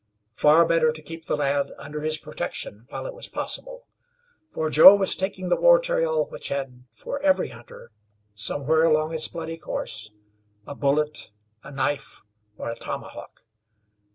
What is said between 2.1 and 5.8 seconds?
protection while it was possible, for Joe was taking that war